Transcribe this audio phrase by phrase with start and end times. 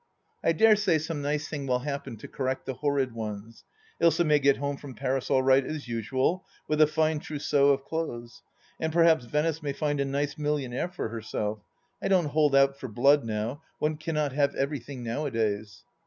[0.43, 3.65] I dare say some nice thing will happen to correct the horrid ones.
[4.01, 7.85] Ilsa may get home from Paris all right as usual, with a fine trousseau of
[7.85, 8.41] clothes;
[8.79, 11.59] and perhaps Venice may find a nice millionaire for herself—
[12.03, 15.83] ^I don't hold out for blood now; one cannot have everything nowadays.